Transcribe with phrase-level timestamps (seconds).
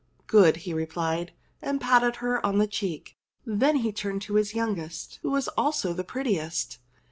[0.25, 1.31] "Good!" he replied,
[1.61, 3.15] and patted her on the cheek.
[3.45, 6.79] Then he turned to the youngest, who was also the prettiest.